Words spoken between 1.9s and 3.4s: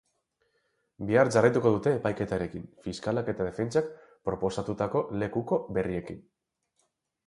epaiketarekin, fiskalak